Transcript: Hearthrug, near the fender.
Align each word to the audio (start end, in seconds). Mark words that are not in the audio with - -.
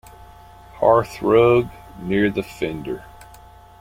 Hearthrug, 0.79 1.69
near 1.99 2.31
the 2.31 2.41
fender. 2.41 3.05